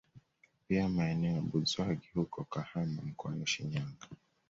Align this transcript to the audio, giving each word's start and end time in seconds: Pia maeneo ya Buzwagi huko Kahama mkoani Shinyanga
Pia 0.67 0.89
maeneo 0.89 1.35
ya 1.35 1.41
Buzwagi 1.41 2.09
huko 2.15 2.43
Kahama 2.43 3.01
mkoani 3.01 3.47
Shinyanga 3.47 4.07